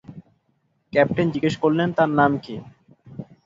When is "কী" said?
2.43-2.55